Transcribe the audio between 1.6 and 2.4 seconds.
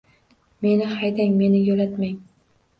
yoʻlatmang